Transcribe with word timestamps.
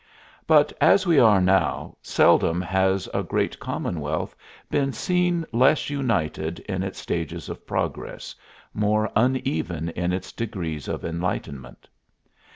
But 0.47 0.73
as 0.81 1.05
we 1.05 1.19
are 1.19 1.39
now, 1.39 1.95
seldom 2.01 2.59
has 2.59 3.07
a 3.13 3.21
great 3.21 3.59
commonwealth 3.59 4.35
been 4.67 4.93
seen 4.93 5.45
less 5.51 5.91
united 5.91 6.57
in 6.61 6.81
its 6.81 6.97
stages 6.97 7.49
of 7.49 7.67
progress, 7.67 8.33
more 8.73 9.11
uneven 9.15 9.89
in 9.89 10.11
its 10.11 10.31
degrees 10.31 10.87
of 10.87 11.05
enlightenment. 11.05 11.87